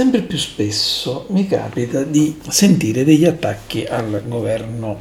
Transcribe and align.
sempre 0.00 0.22
più 0.22 0.38
spesso 0.38 1.26
mi 1.28 1.46
capita 1.46 2.02
di 2.04 2.34
sentire 2.48 3.04
degli 3.04 3.26
attacchi 3.26 3.84
al 3.84 4.22
governo 4.26 4.98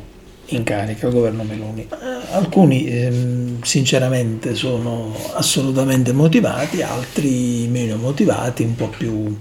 in 0.47 0.63
carica, 0.63 1.07
al 1.07 1.13
governo 1.13 1.43
Meloni. 1.43 1.87
Alcuni 2.31 2.85
ehm, 2.85 3.61
sinceramente 3.61 4.55
sono 4.55 5.15
assolutamente 5.35 6.11
motivati, 6.11 6.81
altri 6.81 7.65
meno 7.71 7.95
motivati, 7.95 8.63
un 8.63 8.75
po' 8.75 8.89
più 8.89 9.37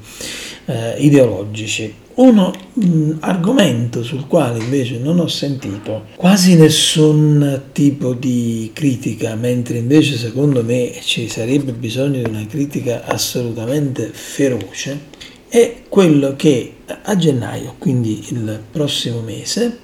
eh, 0.66 0.95
ideologici. 0.98 1.92
Mh, 2.14 3.16
argomento 3.20 4.05
sul 4.05 4.28
quale 4.28 4.61
invece 4.61 4.98
non 4.98 5.19
ho 5.19 5.27
sentito 5.27 6.05
quasi 6.14 6.55
nessun 6.55 7.62
tipo 7.72 8.12
di 8.12 8.70
critica, 8.72 9.34
mentre 9.34 9.78
invece 9.78 10.16
secondo 10.16 10.62
me 10.62 10.92
ci 11.00 11.28
sarebbe 11.28 11.72
bisogno 11.72 12.22
di 12.22 12.28
una 12.28 12.47
critica 12.47 13.05
assolutamente 13.06 14.11
feroce, 14.12 15.16
è 15.48 15.83
quello 15.88 16.37
che 16.37 16.75
a 17.02 17.16
gennaio, 17.16 17.75
quindi 17.79 18.27
il 18.30 18.61
prossimo 18.70 19.20
mese, 19.20 19.79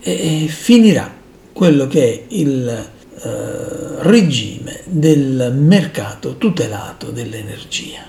eh, 0.00 0.46
finirà 0.48 1.14
quello 1.52 1.86
che 1.86 2.02
è 2.02 2.24
il 2.28 2.68
eh, 2.68 4.02
regime 4.02 4.80
del 4.86 5.52
mercato 5.56 6.36
tutelato 6.36 7.10
dell'energia. 7.10 8.06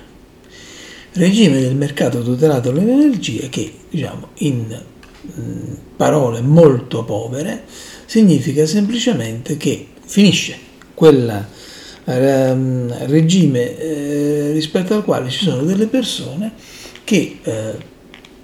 Regime 1.14 1.60
del 1.60 1.76
mercato 1.76 2.22
tutelato 2.22 2.72
dell'energia 2.72 3.48
che, 3.50 3.74
diciamo, 3.90 4.30
in 4.40 4.80
mm, 5.40 5.74
parole 5.98 6.42
molto 6.42 7.04
povere, 7.04 7.64
significa 8.06 8.66
semplicemente 8.66 9.58
che 9.58 9.88
finisce 10.06 10.58
quel 10.94 11.46
eh, 12.06 13.06
regime 13.08 13.78
eh, 13.78 14.52
rispetto 14.54 14.96
al 14.96 15.04
quale 15.04 15.30
ci 15.30 15.44
sono 15.44 15.64
delle 15.64 15.88
persone 15.88 16.54
che 17.10 17.40
eh, 17.42 17.74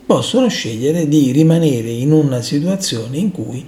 possono 0.08 0.48
scegliere 0.48 1.08
di 1.08 1.32
rimanere 1.32 1.92
in 1.92 2.12
una 2.12 2.42
situazione 2.42 3.18
in 3.18 3.30
cui 3.30 3.64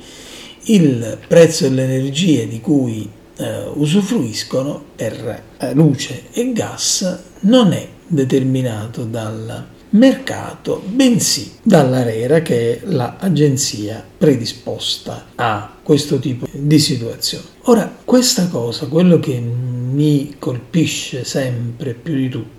il 0.70 1.20
prezzo 1.28 1.68
dell'energia 1.68 2.46
di 2.46 2.60
cui 2.60 3.08
eh, 3.38 3.66
usufruiscono 3.76 4.84
per 4.96 5.44
eh, 5.60 5.74
luce 5.76 6.24
e 6.32 6.52
gas 6.52 7.20
non 7.42 7.74
è 7.74 7.88
determinato 8.08 9.04
dal 9.04 9.68
mercato, 9.92 10.82
bensì 10.84 11.52
dall'ARERA 11.62 12.42
che 12.42 12.80
è 12.80 12.86
l'agenzia 12.86 14.04
predisposta 14.18 15.28
a 15.36 15.76
questo 15.84 16.18
tipo 16.18 16.48
di 16.52 16.80
situazione. 16.80 17.46
Ora, 17.66 17.96
questa 18.04 18.48
cosa, 18.48 18.88
quello 18.88 19.20
che 19.20 19.40
mi 19.40 20.38
colpisce 20.40 21.24
sempre 21.24 21.94
più 21.94 22.16
di 22.16 22.30
tutto, 22.30 22.57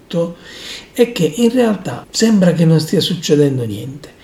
è 0.92 1.12
che 1.12 1.32
in 1.36 1.50
realtà 1.52 2.06
sembra 2.10 2.52
che 2.52 2.64
non 2.64 2.80
stia 2.80 3.00
succedendo 3.00 3.64
niente. 3.64 4.16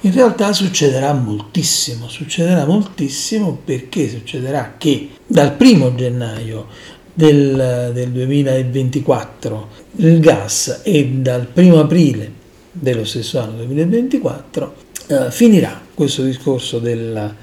In 0.00 0.12
realtà 0.12 0.52
succederà 0.52 1.12
moltissimo, 1.12 2.08
succederà 2.08 2.66
moltissimo 2.66 3.58
perché 3.64 4.08
succederà 4.08 4.74
che 4.76 5.10
dal 5.26 5.54
primo 5.54 5.94
gennaio 5.94 6.66
del, 7.14 7.90
del 7.94 8.10
2024 8.10 9.68
il 9.96 10.18
gas 10.20 10.80
e 10.82 11.06
dal 11.06 11.46
primo 11.46 11.78
aprile 11.78 12.40
dello 12.72 13.04
stesso 13.04 13.38
anno 13.38 13.56
2024 13.56 14.74
eh, 15.06 15.30
finirà 15.30 15.80
questo 15.94 16.22
discorso 16.24 16.78
del 16.78 17.34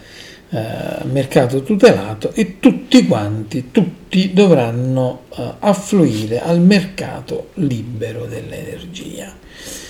eh, 0.52 1.04
mercato 1.04 1.62
tutelato 1.62 2.32
e 2.34 2.60
tutti 2.60 3.06
quanti, 3.06 3.70
tutti 3.72 4.34
dovranno 4.34 5.26
eh, 5.36 5.54
affluire 5.60 6.42
al 6.42 6.60
mercato 6.60 7.50
libero 7.56 8.26
dell'energia. 8.26 9.32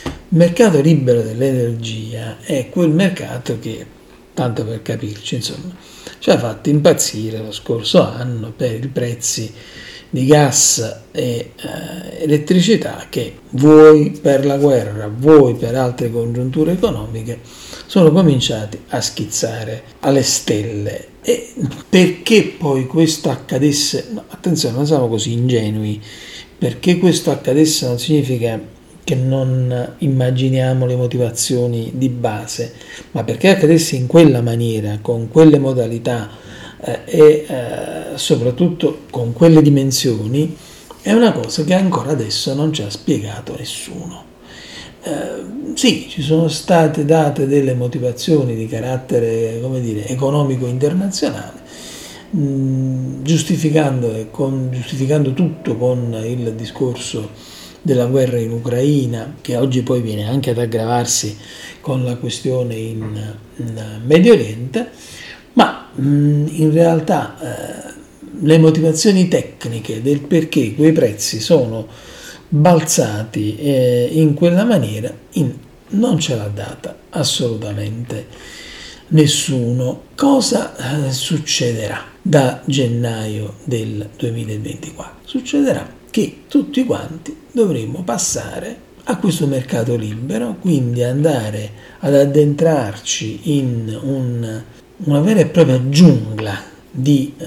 Il 0.03 0.37
mercato 0.37 0.81
libero 0.81 1.21
dell'energia 1.21 2.37
è 2.41 2.69
quel 2.69 2.89
mercato 2.89 3.57
che, 3.59 3.85
tanto 4.33 4.65
per 4.65 4.81
capirci, 4.81 5.35
insomma, 5.35 5.73
ci 6.19 6.29
ha 6.29 6.37
fatto 6.37 6.69
impazzire 6.69 7.37
lo 7.39 7.51
scorso 7.51 8.01
anno 8.01 8.51
per 8.55 8.83
i 8.83 8.87
prezzi 8.87 9.51
di 10.09 10.25
gas 10.25 11.03
e 11.11 11.51
eh, 11.55 12.23
elettricità 12.23 13.05
che 13.09 13.37
vuoi 13.51 14.11
per 14.21 14.45
la 14.45 14.57
guerra, 14.57 15.07
vuoi 15.07 15.55
per 15.55 15.75
altre 15.75 16.11
congiunture 16.11 16.73
economiche, 16.73 17.39
sono 17.89 18.11
cominciati 18.11 18.79
a 18.89 19.01
schizzare 19.01 19.81
alle 20.01 20.21
stelle. 20.21 21.07
E 21.23 21.55
perché 21.89 22.53
poi 22.55 22.85
questo 22.85 23.31
accadesse? 23.31 24.09
No, 24.11 24.25
attenzione, 24.27 24.75
non 24.75 24.85
siamo 24.85 25.07
così 25.07 25.31
ingenui. 25.31 25.99
Perché 26.55 26.99
questo 26.99 27.31
accadesse 27.31 27.87
non 27.87 27.97
significa 27.97 28.61
che 29.03 29.15
non 29.15 29.95
immaginiamo 29.97 30.85
le 30.85 30.95
motivazioni 30.95 31.93
di 31.95 32.09
base, 32.09 32.75
ma 33.13 33.23
perché 33.23 33.49
accadesse 33.49 33.95
in 33.95 34.05
quella 34.05 34.43
maniera, 34.43 34.99
con 35.01 35.27
quelle 35.27 35.57
modalità, 35.57 36.29
eh, 36.81 36.99
e 37.05 37.45
eh, 37.47 38.17
soprattutto 38.17 39.05
con 39.09 39.33
quelle 39.33 39.63
dimensioni 39.63 40.55
è 41.01 41.11
una 41.11 41.31
cosa 41.31 41.63
che 41.63 41.73
ancora 41.73 42.11
adesso 42.11 42.53
non 42.53 42.71
ci 42.71 42.83
ha 42.83 42.89
spiegato 42.91 43.55
nessuno. 43.57 44.28
Eh, 45.01 45.75
sì, 45.75 46.07
ci 46.09 46.21
sono 46.21 46.49
state 46.49 47.05
date 47.05 47.47
delle 47.47 47.73
motivazioni 47.73 48.55
di 48.55 48.67
carattere 48.67 49.59
dire, 49.81 50.07
economico 50.07 50.65
internazionale, 50.65 51.61
mm, 52.35 53.23
giustificando, 53.23 54.27
con, 54.29 54.69
giustificando 54.71 55.33
tutto 55.33 55.77
con 55.77 56.13
il 56.25 56.53
discorso 56.53 57.29
della 57.81 58.07
guerra 58.07 58.39
in 58.39 58.51
Ucraina, 58.51 59.35
che 59.39 59.55
oggi 59.55 59.83
poi 59.83 60.01
viene 60.01 60.27
anche 60.27 60.49
ad 60.49 60.57
aggravarsi 60.57 61.37
con 61.79 62.03
la 62.03 62.17
questione 62.17 62.75
in, 62.75 63.35
in 63.55 64.01
Medio 64.05 64.33
Oriente, 64.33 64.89
ma 65.53 65.87
mh, 65.93 66.45
in 66.51 66.71
realtà 66.73 67.37
eh, 67.39 67.93
le 68.41 68.57
motivazioni 68.57 69.29
tecniche 69.29 70.01
del 70.01 70.19
perché 70.19 70.75
quei 70.75 70.91
prezzi 70.91 71.39
sono 71.39 71.87
balzati 72.49 73.55
eh, 73.57 74.09
in 74.11 74.33
quella 74.33 74.65
maniera 74.65 75.13
in, 75.33 75.53
non 75.89 76.19
ce 76.19 76.35
l'ha 76.35 76.49
data 76.53 76.97
assolutamente 77.11 78.27
nessuno. 79.09 80.03
Cosa 80.15 81.07
eh, 81.07 81.11
succederà 81.11 82.03
da 82.21 82.61
gennaio 82.65 83.55
del 83.63 84.09
2024? 84.17 85.19
Succederà 85.23 85.87
che 86.09 86.41
tutti 86.47 86.83
quanti 86.85 87.35
dovremo 87.51 88.03
passare 88.03 88.87
a 89.05 89.17
questo 89.17 89.47
mercato 89.47 89.95
libero, 89.95 90.57
quindi 90.59 91.03
andare 91.03 91.71
ad 91.99 92.13
addentrarci 92.13 93.39
in 93.57 93.97
un 94.01 94.63
una 95.01 95.21
vera 95.21 95.39
e 95.39 95.45
propria 95.45 95.89
giungla 95.89 96.61
di 96.91 97.33
eh, 97.37 97.45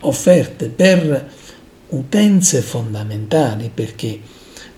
offerte 0.00 0.68
per 0.68 1.28
utenze 1.90 2.60
fondamentali 2.60 3.70
perché 3.72 4.20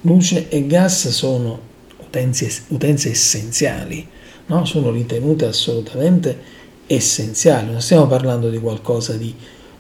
luce 0.03 0.49
e 0.49 0.67
gas 0.67 1.09
sono 1.09 1.59
utenze, 1.99 2.51
utenze 2.69 3.11
essenziali, 3.11 4.07
no? 4.47 4.65
sono 4.65 4.91
ritenute 4.91 5.47
assolutamente 5.47 6.59
essenziali, 6.87 7.71
non 7.71 7.81
stiamo 7.81 8.07
parlando 8.07 8.51
di 8.51 8.59
qualcosa 8.59 9.15
di 9.15 9.35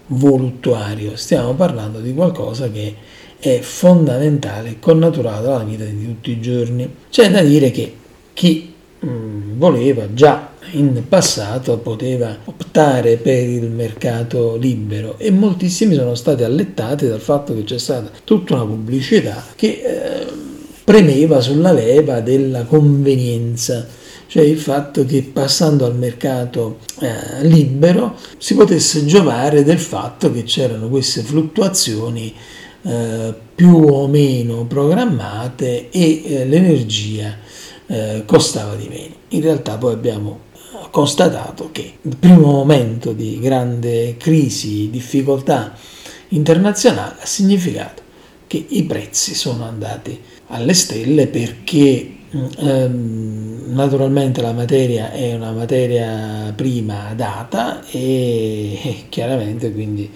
voluttuario, 0.06 1.16
stiamo 1.16 1.54
parlando 1.54 2.00
di 2.00 2.12
qualcosa 2.14 2.70
che 2.70 2.94
è 3.38 3.60
fondamentale, 3.60 4.78
connaturato 4.78 5.54
alla 5.54 5.64
vita 5.64 5.84
di 5.84 6.04
tutti 6.04 6.30
i 6.32 6.40
giorni. 6.40 6.88
C'è 7.08 7.30
da 7.30 7.42
dire 7.42 7.70
che 7.70 7.94
chi 8.34 8.72
mh, 9.00 9.08
mm, 9.08 9.58
voleva 9.58 10.12
già 10.12 10.49
in 10.72 11.02
passato 11.08 11.78
poteva 11.78 12.36
optare 12.44 13.16
per 13.16 13.48
il 13.48 13.70
mercato 13.70 14.56
libero 14.56 15.18
e 15.18 15.30
moltissimi 15.30 15.94
sono 15.94 16.14
stati 16.14 16.42
allettati 16.42 17.06
dal 17.06 17.20
fatto 17.20 17.54
che 17.54 17.64
c'è 17.64 17.78
stata 17.78 18.10
tutta 18.24 18.54
una 18.54 18.64
pubblicità 18.66 19.44
che 19.54 19.82
eh, 19.84 20.26
premeva 20.84 21.40
sulla 21.40 21.72
leva 21.72 22.20
della 22.20 22.64
convenienza 22.64 23.86
cioè 24.30 24.44
il 24.44 24.58
fatto 24.58 25.04
che 25.04 25.22
passando 25.22 25.84
al 25.84 25.96
mercato 25.96 26.78
eh, 27.00 27.42
libero 27.42 28.16
si 28.38 28.54
potesse 28.54 29.04
giovare 29.04 29.64
del 29.64 29.80
fatto 29.80 30.30
che 30.30 30.44
c'erano 30.44 30.88
queste 30.88 31.22
fluttuazioni 31.22 32.32
eh, 32.82 33.34
più 33.54 33.76
o 33.76 34.06
meno 34.06 34.64
programmate 34.66 35.90
e 35.90 36.22
eh, 36.24 36.44
l'energia 36.46 37.36
eh, 37.88 38.22
costava 38.24 38.76
di 38.76 38.86
meno. 38.88 39.14
In 39.30 39.42
realtà 39.42 39.76
poi 39.76 39.94
abbiamo 39.94 40.38
constatato 40.90 41.70
che 41.72 41.98
il 42.02 42.16
primo 42.16 42.50
momento 42.50 43.12
di 43.12 43.38
grande 43.40 44.16
crisi, 44.16 44.90
difficoltà 44.90 45.74
internazionale 46.28 47.16
ha 47.20 47.26
significato 47.26 48.02
che 48.46 48.64
i 48.68 48.84
prezzi 48.84 49.34
sono 49.34 49.64
andati 49.64 50.18
alle 50.48 50.74
stelle 50.74 51.26
perché 51.28 52.16
ehm, 52.58 53.64
naturalmente 53.66 54.40
la 54.40 54.52
materia 54.52 55.12
è 55.12 55.34
una 55.34 55.52
materia 55.52 56.52
prima 56.54 57.12
data 57.14 57.84
e, 57.90 58.78
e 58.82 59.04
chiaramente 59.08 59.72
quindi 59.72 60.10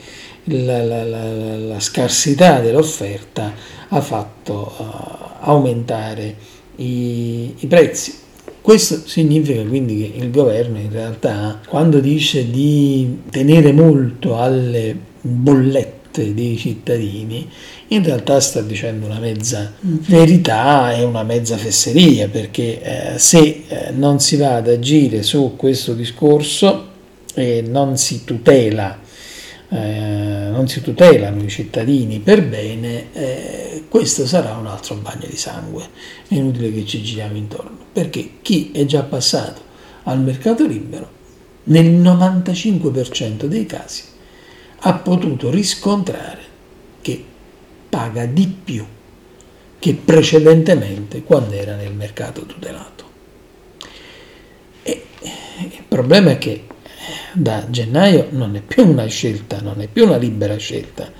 la, 0.44 0.82
la, 0.82 1.04
la, 1.04 1.56
la, 1.56 1.80
scarsità 1.80 2.60
dell'offerta 2.60 3.52
ha 3.88 4.00
fatto 4.00 4.74
uh, 4.76 5.48
aumentare 5.48 6.36
i, 6.76 7.54
i 7.58 7.66
prezzi. 7.66 8.22
Questo 8.64 9.02
significa 9.04 9.62
quindi 9.62 9.98
che 9.98 10.24
il 10.24 10.30
governo 10.30 10.78
in 10.78 10.90
realtà 10.90 11.60
quando 11.68 12.00
dice 12.00 12.50
di 12.50 13.18
tenere 13.28 13.72
molto 13.72 14.38
alle 14.38 14.96
bollette 15.20 16.32
dei 16.32 16.56
cittadini, 16.56 17.46
in 17.88 18.02
realtà 18.02 18.40
sta 18.40 18.62
dicendo 18.62 19.04
una 19.04 19.18
mezza 19.18 19.70
verità 19.80 20.94
e 20.94 21.04
una 21.04 21.24
mezza 21.24 21.58
fesseria, 21.58 22.28
perché 22.28 22.80
eh, 23.14 23.18
se 23.18 23.64
eh, 23.68 23.90
non 23.90 24.18
si 24.18 24.36
va 24.36 24.56
ad 24.56 24.68
agire 24.68 25.22
su 25.22 25.56
questo 25.56 25.92
discorso 25.92 26.86
e 27.34 27.62
non 27.68 27.98
si 27.98 28.24
tutela 28.24 28.98
eh, 29.74 30.48
non 30.52 30.68
si 30.68 30.80
tutelano 30.80 31.42
i 31.42 31.48
cittadini 31.48 32.20
per 32.20 32.46
bene, 32.46 33.06
eh, 33.12 33.63
questo 33.94 34.26
sarà 34.26 34.56
un 34.56 34.66
altro 34.66 34.96
bagno 34.96 35.28
di 35.28 35.36
sangue. 35.36 35.88
È 36.26 36.34
inutile 36.34 36.72
che 36.72 36.84
ci 36.84 37.00
giriamo 37.00 37.36
intorno, 37.36 37.78
perché 37.92 38.38
chi 38.42 38.72
è 38.72 38.84
già 38.86 39.04
passato 39.04 39.62
al 40.02 40.18
mercato 40.18 40.66
libero, 40.66 41.08
nel 41.64 41.86
95% 42.02 43.44
dei 43.44 43.66
casi, 43.66 44.02
ha 44.78 44.94
potuto 44.94 45.48
riscontrare 45.48 46.42
che 47.02 47.24
paga 47.88 48.26
di 48.26 48.48
più 48.64 48.84
che 49.78 49.94
precedentemente 49.94 51.22
quando 51.22 51.54
era 51.54 51.76
nel 51.76 51.94
mercato 51.94 52.44
tutelato. 52.46 53.04
E 54.82 55.06
il 55.58 55.84
problema 55.86 56.32
è 56.32 56.38
che 56.38 56.64
da 57.32 57.70
gennaio 57.70 58.26
non 58.30 58.56
è 58.56 58.60
più 58.60 58.88
una 58.88 59.06
scelta, 59.06 59.60
non 59.60 59.80
è 59.80 59.86
più 59.86 60.04
una 60.04 60.16
libera 60.16 60.56
scelta, 60.56 61.12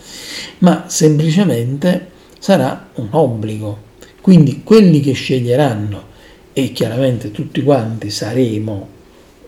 ma 0.59 0.87
semplicemente 0.89 2.11
sarà 2.45 2.91
un 2.97 3.09
obbligo. 3.13 3.79
Quindi 4.21 4.61
quelli 4.65 5.01
che 5.01 5.13
sceglieranno, 5.13 6.13
e 6.53 6.73
chiaramente 6.73 7.31
tutti 7.31 7.63
quanti 7.63 8.11
saremo 8.11 8.87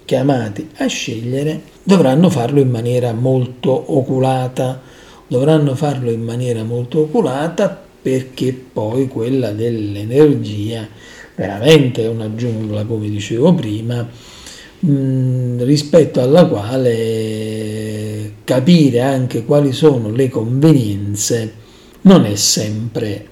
chiamati 0.06 0.70
a 0.76 0.87
scegliere, 0.87 1.60
dovranno 1.82 2.31
farlo 2.31 2.58
in 2.58 2.70
maniera 2.70 3.12
molto 3.12 3.98
oculata, 3.98 4.81
dovranno 5.26 5.75
farlo 5.75 6.10
in 6.10 6.22
maniera 6.22 6.64
molto 6.64 7.00
oculata 7.00 7.84
perché 8.00 8.54
poi 8.72 9.08
quella 9.08 9.50
dell'energia 9.50 10.88
veramente 11.34 12.02
è 12.02 12.08
una 12.08 12.34
giungla, 12.34 12.87
come 12.87 13.10
dicevo 13.10 13.52
prima, 13.52 14.08
rispetto 14.78 16.22
alla 16.22 16.46
quale 16.46 18.37
capire 18.44 19.02
anche 19.02 19.44
quali 19.44 19.72
sono 19.72 20.10
le 20.10 20.31
convenienze 20.31 21.64
non 22.06 22.25
è 22.25 22.37
sempre 22.37 23.26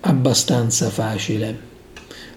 abbastanza 0.00 0.90
facile. 0.90 1.72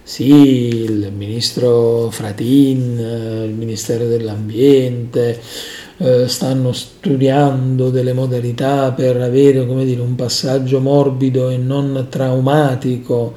Sì, 0.02 0.32
il 0.32 1.12
ministro 1.14 2.08
Fratin, 2.10 3.44
il 3.46 3.52
Ministero 3.52 4.06
dell'Ambiente 4.06 5.38
eh, 5.98 6.26
stanno 6.28 6.72
studiando 6.72 7.90
delle 7.90 8.14
modalità 8.14 8.92
per 8.92 9.20
avere 9.20 9.66
dire, 9.84 10.00
un 10.00 10.14
passaggio 10.14 10.80
morbido 10.80 11.50
e 11.50 11.58
non 11.58 12.06
traumatico 12.08 13.34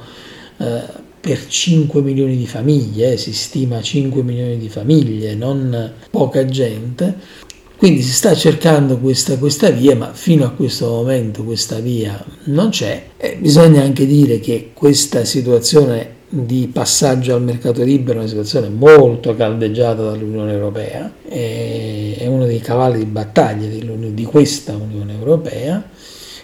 eh, 0.56 0.82
per 1.20 1.46
5 1.46 2.00
milioni 2.00 2.36
di 2.36 2.46
famiglie, 2.46 3.12
eh, 3.12 3.16
si 3.18 3.34
stima 3.34 3.82
5 3.82 4.22
milioni 4.22 4.56
di 4.56 4.70
famiglie, 4.70 5.34
non 5.34 5.92
poca 6.08 6.46
gente. 6.46 7.50
Quindi 7.82 8.02
si 8.02 8.12
sta 8.12 8.32
cercando 8.36 8.98
questa, 8.98 9.36
questa 9.38 9.70
via, 9.70 9.96
ma 9.96 10.12
fino 10.12 10.44
a 10.44 10.50
questo 10.50 10.86
momento 10.86 11.42
questa 11.42 11.80
via 11.80 12.24
non 12.44 12.68
c'è. 12.68 13.06
E 13.16 13.36
bisogna 13.40 13.82
anche 13.82 14.06
dire 14.06 14.38
che 14.38 14.70
questa 14.72 15.24
situazione 15.24 16.08
di 16.28 16.70
passaggio 16.72 17.34
al 17.34 17.42
mercato 17.42 17.82
libero 17.82 18.18
è 18.18 18.20
una 18.20 18.28
situazione 18.28 18.68
molto 18.68 19.34
caldeggiata 19.34 20.00
dall'Unione 20.00 20.52
Europea, 20.52 21.12
è 21.26 22.24
uno 22.28 22.46
dei 22.46 22.60
cavalli 22.60 22.98
di 22.98 23.06
battaglia 23.06 23.66
di 23.66 24.24
questa 24.26 24.76
Unione 24.76 25.14
Europea, 25.18 25.84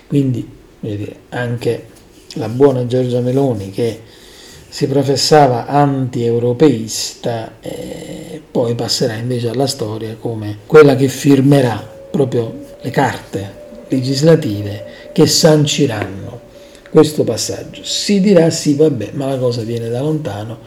quindi 0.08 0.44
dire, 0.80 1.14
anche 1.28 1.84
la 2.34 2.48
buona 2.48 2.84
Giorgia 2.86 3.20
Meloni 3.20 3.70
che 3.70 4.00
si 4.68 4.86
professava 4.86 5.66
anti-europeista 5.66 7.54
e 7.60 8.42
poi 8.50 8.74
passerà 8.74 9.14
invece 9.14 9.48
alla 9.48 9.66
storia 9.66 10.16
come 10.20 10.58
quella 10.66 10.94
che 10.94 11.08
firmerà 11.08 11.76
proprio 12.10 12.66
le 12.80 12.90
carte 12.90 13.56
legislative 13.88 15.10
che 15.12 15.26
sanciranno 15.26 16.40
questo 16.90 17.24
passaggio. 17.24 17.82
Si 17.82 18.20
dirà 18.20 18.50
sì, 18.50 18.74
vabbè, 18.74 19.10
ma 19.14 19.26
la 19.26 19.38
cosa 19.38 19.62
viene 19.62 19.88
da 19.88 20.00
lontano 20.00 20.58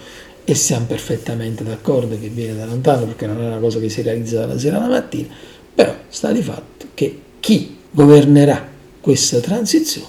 e 0.43 0.55
siamo 0.55 0.85
perfettamente 0.85 1.63
d'accordo 1.63 2.17
che 2.19 2.27
viene 2.29 2.55
da 2.55 2.65
lontano 2.65 3.05
perché 3.05 3.27
non 3.27 3.41
è 3.41 3.45
una 3.45 3.59
cosa 3.59 3.79
che 3.79 3.89
si 3.89 4.01
realizza 4.01 4.39
dalla 4.39 4.57
sera 4.57 4.77
alla 4.77 4.87
mattina, 4.87 5.33
però 5.73 5.95
sta 6.09 6.31
di 6.31 6.41
fatto 6.41 6.87
che 6.93 7.19
chi 7.39 7.77
governerà 7.91 8.67
questa 8.99 9.39
transizione 9.39 10.07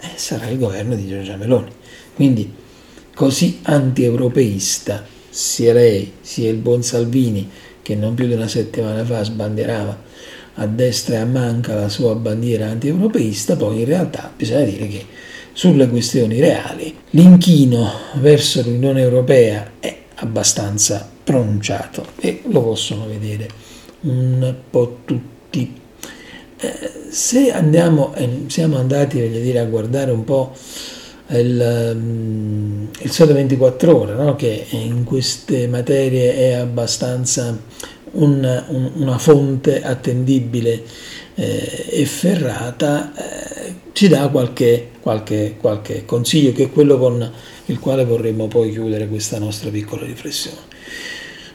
eh, 0.00 0.08
sarà 0.16 0.48
il 0.48 0.58
governo 0.58 0.94
di 0.94 1.06
Giorgia 1.06 1.36
Meloni. 1.36 1.70
Quindi 2.14 2.52
così 3.20 3.58
anti-europeista, 3.64 5.04
sia 5.28 5.74
lei 5.74 6.10
sia 6.22 6.48
il 6.48 6.56
buon 6.56 6.82
Salvini, 6.82 7.46
che 7.82 7.94
non 7.94 8.14
più 8.14 8.26
di 8.26 8.32
una 8.32 8.48
settimana 8.48 9.04
fa 9.04 9.22
sbandierava 9.22 10.02
a 10.54 10.66
destra 10.66 11.16
e 11.16 11.18
a 11.18 11.26
manca 11.26 11.74
la 11.74 11.90
sua 11.90 12.14
bandiera 12.14 12.70
anti-europeista, 12.70 13.56
poi 13.56 13.80
in 13.80 13.84
realtà 13.84 14.32
bisogna 14.34 14.64
dire 14.64 14.88
che 14.88 15.04
sulle 15.52 15.90
questioni 15.90 16.40
reali 16.40 16.96
l'inchino 17.10 17.92
verso 18.14 18.62
l'Unione 18.62 19.02
Europea 19.02 19.72
è 19.80 19.94
abbastanza 20.14 21.06
pronunciato 21.22 22.06
e 22.20 22.40
lo 22.46 22.62
possono 22.62 23.06
vedere 23.06 23.48
un 24.00 24.54
po' 24.70 25.00
tutti. 25.04 25.78
Eh, 26.56 26.90
se 27.10 27.52
andiamo, 27.52 28.14
eh, 28.14 28.44
siamo 28.46 28.78
andati 28.78 29.28
dire, 29.28 29.58
a 29.58 29.66
guardare 29.66 30.10
un 30.10 30.24
po' 30.24 30.54
il, 31.38 31.92
mm, 31.94 32.86
il 33.00 33.10
Sole 33.10 33.32
24 33.32 33.96
Ore, 33.96 34.14
no? 34.14 34.36
che 34.36 34.66
in 34.70 35.04
queste 35.04 35.66
materie 35.68 36.34
è 36.34 36.52
abbastanza 36.52 37.56
un, 38.12 38.64
un, 38.68 38.90
una 38.94 39.18
fonte 39.18 39.82
attendibile 39.82 40.82
eh, 41.34 41.86
e 41.90 42.04
ferrata, 42.06 43.12
eh, 43.14 43.74
ci 43.92 44.08
dà 44.08 44.28
qualche, 44.28 44.90
qualche, 45.00 45.56
qualche 45.58 46.04
consiglio 46.04 46.52
che 46.52 46.64
è 46.64 46.70
quello 46.70 46.98
con 46.98 47.30
il 47.66 47.78
quale 47.78 48.04
vorremmo 48.04 48.48
poi 48.48 48.70
chiudere 48.70 49.08
questa 49.08 49.38
nostra 49.38 49.70
piccola 49.70 50.04
riflessione. 50.04 50.68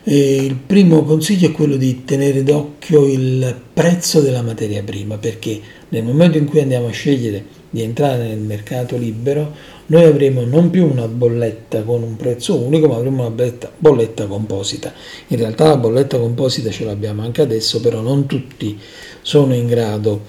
E 0.07 0.35
il 0.35 0.53
primo 0.53 1.01
consiglio 1.03 1.47
è 1.47 1.51
quello 1.51 1.77
di 1.77 2.05
tenere 2.05 2.43
d'occhio 2.43 3.07
il 3.07 3.59
prezzo 3.73 4.21
della 4.21 4.43
materia 4.43 4.83
prima, 4.83 5.17
perché 5.17 5.59
nel 5.89 6.03
momento 6.03 6.37
in 6.37 6.45
cui 6.45 6.59
andiamo 6.59 6.85
a 6.85 6.91
scegliere 6.91 7.43
di 7.71 7.81
entrare 7.81 8.27
nel 8.27 8.37
mercato 8.37 8.97
libero, 8.97 9.51
noi 9.87 10.03
avremo 10.03 10.45
non 10.45 10.69
più 10.69 10.85
una 10.85 11.07
bolletta 11.07 11.81
con 11.81 12.03
un 12.03 12.17
prezzo 12.17 12.55
unico, 12.55 12.87
ma 12.87 12.97
avremo 12.97 13.21
una 13.21 13.31
bolletta, 13.31 13.71
bolletta 13.75 14.27
composita. 14.27 14.93
In 15.29 15.37
realtà 15.37 15.69
la 15.69 15.77
bolletta 15.77 16.19
composita 16.19 16.69
ce 16.69 16.85
l'abbiamo 16.85 17.23
anche 17.23 17.41
adesso, 17.41 17.81
però 17.81 18.01
non 18.01 18.27
tutti 18.27 18.79
sono 19.23 19.55
in 19.55 19.65
grado 19.65 20.21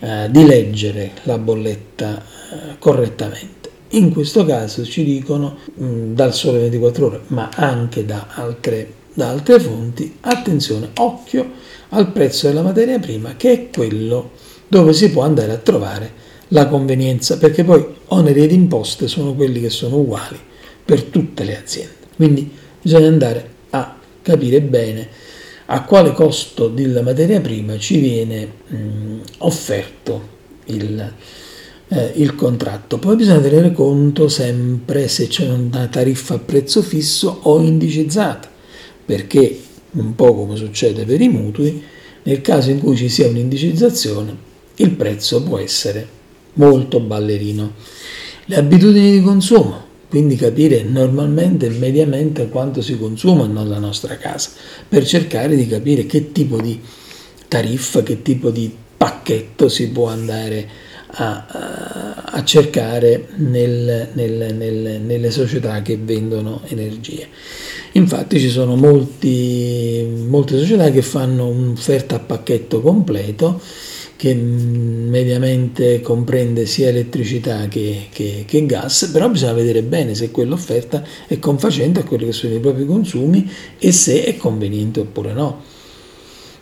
eh, 0.00 0.28
di 0.30 0.46
leggere 0.46 1.10
la 1.24 1.36
bolletta 1.36 2.16
eh, 2.18 2.78
correttamente. 2.78 3.68
In 3.90 4.10
questo 4.10 4.46
caso 4.46 4.86
ci 4.86 5.04
dicono 5.04 5.58
mh, 5.74 6.14
dal 6.14 6.32
sole 6.32 6.60
24 6.60 7.06
ore, 7.06 7.20
ma 7.26 7.50
anche 7.54 8.06
da 8.06 8.28
altre 8.30 9.00
da 9.14 9.28
altre 9.28 9.60
fonti, 9.60 10.16
attenzione, 10.20 10.90
occhio 10.98 11.50
al 11.90 12.10
prezzo 12.10 12.46
della 12.46 12.62
materia 12.62 12.98
prima 12.98 13.36
che 13.36 13.52
è 13.52 13.70
quello 13.70 14.30
dove 14.68 14.92
si 14.94 15.10
può 15.10 15.22
andare 15.22 15.52
a 15.52 15.58
trovare 15.58 16.20
la 16.48 16.66
convenienza, 16.66 17.38
perché 17.38 17.64
poi 17.64 17.84
oneri 18.08 18.42
ed 18.42 18.52
imposte 18.52 19.08
sono 19.08 19.34
quelli 19.34 19.60
che 19.60 19.70
sono 19.70 19.98
uguali 19.98 20.38
per 20.84 21.02
tutte 21.04 21.44
le 21.44 21.58
aziende. 21.58 21.94
Quindi 22.16 22.50
bisogna 22.80 23.08
andare 23.08 23.50
a 23.70 23.96
capire 24.22 24.60
bene 24.60 25.08
a 25.66 25.84
quale 25.84 26.12
costo 26.12 26.68
della 26.68 27.02
materia 27.02 27.40
prima 27.40 27.78
ci 27.78 27.98
viene 27.98 28.50
mh, 28.66 29.20
offerto 29.38 30.28
il, 30.66 31.12
eh, 31.88 32.12
il 32.16 32.34
contratto. 32.34 32.98
Poi 32.98 33.16
bisogna 33.16 33.40
tenere 33.40 33.72
conto 33.72 34.28
sempre 34.28 35.08
se 35.08 35.28
c'è 35.28 35.48
una 35.48 35.86
tariffa 35.86 36.34
a 36.34 36.38
prezzo 36.38 36.82
fisso 36.82 37.40
o 37.42 37.60
indicizzata 37.60 38.51
perché 39.04 39.60
un 39.92 40.14
po' 40.14 40.34
come 40.34 40.56
succede 40.56 41.04
per 41.04 41.20
i 41.20 41.28
mutui, 41.28 41.82
nel 42.24 42.40
caso 42.40 42.70
in 42.70 42.78
cui 42.78 42.96
ci 42.96 43.08
sia 43.08 43.28
un'indicizzazione, 43.28 44.50
il 44.76 44.90
prezzo 44.90 45.42
può 45.42 45.58
essere 45.58 46.06
molto 46.54 47.00
ballerino. 47.00 47.72
Le 48.46 48.56
abitudini 48.56 49.12
di 49.12 49.22
consumo, 49.22 49.90
quindi 50.08 50.36
capire 50.36 50.82
normalmente 50.82 51.66
e 51.66 51.70
mediamente 51.70 52.48
quanto 52.48 52.80
si 52.82 52.98
consuma 52.98 53.46
nella 53.46 53.78
nostra 53.78 54.16
casa, 54.16 54.50
per 54.88 55.06
cercare 55.06 55.56
di 55.56 55.66
capire 55.66 56.06
che 56.06 56.32
tipo 56.32 56.60
di 56.60 56.80
tariffa, 57.48 58.02
che 58.02 58.22
tipo 58.22 58.50
di 58.50 58.74
pacchetto 58.96 59.68
si 59.68 59.88
può 59.88 60.08
andare 60.08 60.60
a, 60.60 60.91
a 61.14 62.42
cercare 62.44 63.28
nel, 63.36 64.08
nel, 64.12 64.54
nel, 64.54 65.00
nelle 65.00 65.30
società 65.30 65.82
che 65.82 65.98
vendono 65.98 66.62
energie. 66.68 67.28
Infatti 67.92 68.40
ci 68.40 68.48
sono 68.48 68.74
molti, 68.74 70.06
molte 70.26 70.58
società 70.58 70.90
che 70.90 71.02
fanno 71.02 71.48
un'offerta 71.48 72.16
a 72.16 72.20
pacchetto 72.20 72.80
completo 72.80 73.60
che 74.22 74.34
mediamente 74.34 76.00
comprende 76.00 76.64
sia 76.64 76.88
elettricità 76.88 77.66
che, 77.66 78.06
che, 78.12 78.44
che, 78.46 78.66
gas, 78.66 79.10
però 79.12 79.28
bisogna 79.28 79.52
vedere 79.54 79.82
bene 79.82 80.14
se 80.14 80.30
quell'offerta 80.30 81.02
è 81.26 81.40
confacente 81.40 82.00
a 82.00 82.04
quelli 82.04 82.26
che 82.26 82.32
sono 82.32 82.54
i 82.54 82.60
propri 82.60 82.86
consumi 82.86 83.50
e 83.78 83.90
se 83.90 84.22
è 84.24 84.36
conveniente 84.36 85.00
oppure 85.00 85.32
no. 85.32 85.62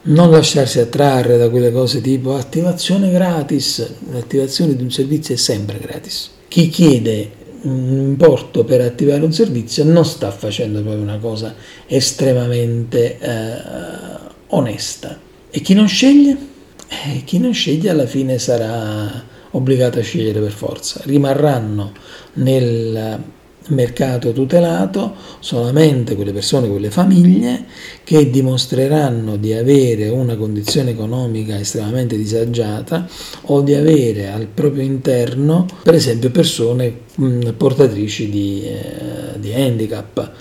Non 0.02 0.30
lasciarsi 0.30 0.78
attrarre 0.78 1.37
da 1.37 1.50
quelle 1.50 1.71
cose 1.71 2.00
tipo 2.00 2.35
attivazione 2.35 3.11
gratis, 3.11 3.87
l'attivazione 4.11 4.75
di 4.75 4.83
un 4.83 4.90
servizio 4.90 5.35
è 5.35 5.38
sempre 5.38 5.78
gratis. 5.78 6.30
Chi 6.49 6.69
chiede 6.69 7.38
un 7.62 7.99
importo 7.99 8.64
per 8.64 8.80
attivare 8.80 9.23
un 9.23 9.33
servizio 9.33 9.85
non 9.85 10.07
sta 10.07 10.30
facendo 10.30 10.80
proprio 10.80 11.02
una 11.02 11.19
cosa 11.19 11.54
estremamente 11.87 13.19
eh, 13.19 13.52
onesta. 14.49 15.19
E 15.50 15.61
chi 15.61 15.75
non 15.75 15.87
sceglie? 15.87 16.49
eh, 16.90 17.23
chi 17.25 17.38
non 17.38 17.52
sceglie 17.52 17.90
alla 17.90 18.07
fine 18.07 18.38
sarà 18.38 19.25
obbligato 19.52 20.00
a 20.00 20.02
scegliere 20.02 20.40
per 20.40 20.50
forza. 20.50 21.00
Rimarranno 21.04 21.92
nel 22.35 23.23
mercato 23.69 24.33
tutelato 24.33 25.14
solamente 25.38 26.17
quelle 26.17 26.33
persone, 26.33 26.69
quelle 26.69 26.90
famiglie 26.90 27.64
che 28.02 28.31
dimostreranno 28.31 29.37
di 29.37 29.52
avere 29.52 30.09
una 30.09 30.37
condizione 30.37 30.90
economica 30.90 31.59
estremamente 31.59 32.17
disagiata 32.17 33.07
o 33.43 33.61
di 33.61 33.75
avere 33.75 34.31
al 34.31 34.47
proprio 34.47 34.83
interno, 34.83 35.67
per 35.83 35.95
esempio, 35.95 36.31
persone 36.31 36.93
portatrici 37.57 38.31
di, 38.31 38.64
eh, 38.64 39.38
di 39.38 39.52
handicap 39.52 40.33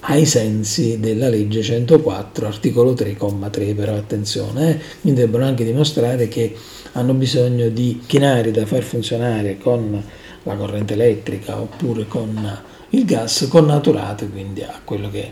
ai 0.00 0.26
sensi 0.26 0.98
della 0.98 1.28
legge 1.28 1.62
104, 1.62 2.46
articolo 2.46 2.92
3,3, 2.92 3.74
però 3.74 3.94
attenzione, 3.94 4.70
eh, 4.70 4.80
quindi 5.00 5.20
debbono 5.20 5.44
anche 5.44 5.64
dimostrare 5.64 6.28
che 6.28 6.54
hanno 6.92 7.14
bisogno 7.14 7.68
di 7.68 8.02
chinari 8.04 8.50
da 8.50 8.66
far 8.66 8.82
funzionare 8.82 9.58
con 9.58 10.02
la 10.44 10.54
corrente 10.54 10.94
elettrica 10.94 11.60
oppure 11.60 12.06
con 12.06 12.58
il 12.90 13.04
gas 13.04 13.46
connaturate 13.48 14.28
quindi 14.28 14.62
a 14.62 14.80
quello 14.82 15.10
che 15.10 15.22
è 15.22 15.30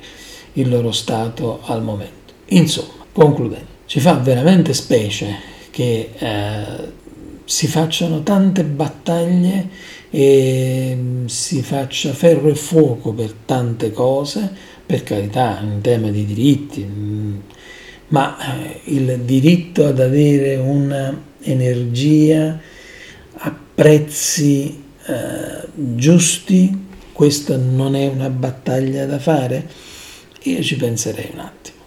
il 0.54 0.68
loro 0.68 0.92
stato 0.92 1.60
al 1.64 1.82
momento. 1.82 2.32
Insomma, 2.46 3.04
concludendo, 3.12 3.66
ci 3.86 4.00
fa 4.00 4.14
veramente 4.14 4.74
specie 4.74 5.36
che 5.70 6.10
eh, 6.16 6.64
si 7.44 7.66
facciano 7.66 8.22
tante 8.22 8.64
battaglie 8.64 9.68
e 10.10 10.96
si 11.26 11.62
faccia 11.62 12.12
ferro 12.12 12.48
e 12.48 12.54
fuoco 12.54 13.12
per 13.12 13.32
tante 13.44 13.92
cose, 13.92 14.50
per 14.84 15.02
carità, 15.02 15.60
in 15.62 15.80
tema 15.80 16.10
di 16.10 16.24
diritti, 16.24 16.84
mm, 16.84 17.36
ma 18.08 18.36
eh, 18.38 18.80
il 18.84 19.20
diritto 19.20 19.86
ad 19.86 20.00
avere 20.00 20.56
un'energia 20.56 22.58
a 23.34 23.56
prezzi 23.74 24.86
eh, 25.08 25.68
giusti, 25.74 26.86
questa 27.12 27.56
non 27.56 27.96
è 27.96 28.06
una 28.06 28.28
battaglia 28.30 29.06
da 29.06 29.18
fare? 29.18 29.68
Io 30.42 30.62
ci 30.62 30.76
penserei 30.76 31.30
un 31.32 31.40
attimo. 31.40 31.77